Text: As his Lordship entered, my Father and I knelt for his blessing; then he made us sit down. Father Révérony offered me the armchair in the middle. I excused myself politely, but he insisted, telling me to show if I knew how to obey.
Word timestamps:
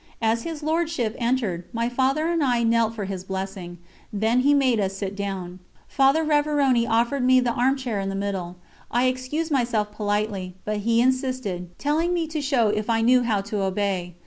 As 0.19 0.41
his 0.41 0.63
Lordship 0.63 1.15
entered, 1.19 1.65
my 1.73 1.87
Father 1.87 2.27
and 2.27 2.43
I 2.43 2.63
knelt 2.63 2.95
for 2.95 3.05
his 3.05 3.23
blessing; 3.23 3.77
then 4.11 4.39
he 4.39 4.51
made 4.51 4.79
us 4.79 4.93
sit 4.97 5.15
down. 5.15 5.59
Father 5.87 6.25
Révérony 6.25 6.89
offered 6.89 7.21
me 7.23 7.39
the 7.39 7.51
armchair 7.51 7.99
in 7.99 8.09
the 8.09 8.15
middle. 8.15 8.55
I 8.89 9.03
excused 9.05 9.51
myself 9.51 9.91
politely, 9.91 10.55
but 10.65 10.77
he 10.77 11.01
insisted, 11.01 11.77
telling 11.77 12.15
me 12.15 12.25
to 12.29 12.41
show 12.41 12.69
if 12.69 12.89
I 12.89 13.01
knew 13.01 13.21
how 13.21 13.41
to 13.41 13.61
obey. 13.61 14.15